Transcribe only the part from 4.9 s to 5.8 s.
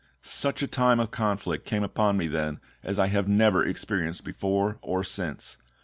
since.